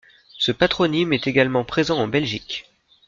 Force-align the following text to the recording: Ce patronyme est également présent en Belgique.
Ce 0.39 0.51
patronyme 0.51 1.13
est 1.13 1.27
également 1.27 1.63
présent 1.63 1.99
en 1.99 2.07
Belgique. 2.07 2.73